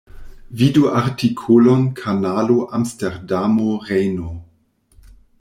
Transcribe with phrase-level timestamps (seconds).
[0.49, 4.27] Vidu artikolon Kanalo Amsterdamo–Rejno.